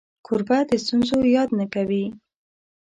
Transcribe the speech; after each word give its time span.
کوربه 0.25 0.57
د 0.69 0.71
ستونزو 0.83 1.17
یاد 1.35 1.49
نه 1.59 1.65
کوي. 1.73 2.05